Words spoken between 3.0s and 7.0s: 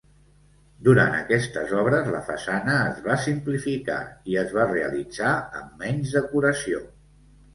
va simplificar i es va realitzar amb menys decoració.